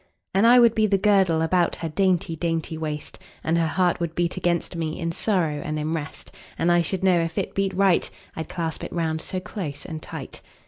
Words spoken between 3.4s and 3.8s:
And her